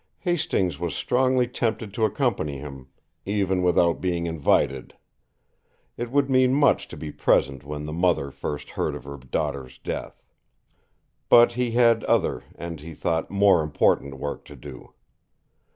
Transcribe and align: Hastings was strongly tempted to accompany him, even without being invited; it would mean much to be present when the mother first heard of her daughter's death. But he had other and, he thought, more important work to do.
Hastings 0.17 0.79
was 0.79 0.95
strongly 0.95 1.45
tempted 1.47 1.93
to 1.93 2.05
accompany 2.05 2.57
him, 2.57 2.87
even 3.23 3.61
without 3.61 4.01
being 4.01 4.25
invited; 4.25 4.95
it 5.95 6.09
would 6.09 6.27
mean 6.27 6.55
much 6.55 6.87
to 6.87 6.97
be 6.97 7.11
present 7.11 7.63
when 7.63 7.85
the 7.85 7.93
mother 7.93 8.31
first 8.31 8.71
heard 8.71 8.95
of 8.95 9.03
her 9.03 9.17
daughter's 9.17 9.77
death. 9.77 10.23
But 11.29 11.51
he 11.53 11.73
had 11.77 12.03
other 12.05 12.41
and, 12.55 12.79
he 12.79 12.95
thought, 12.95 13.29
more 13.29 13.61
important 13.61 14.15
work 14.17 14.43
to 14.45 14.55
do. 14.55 14.95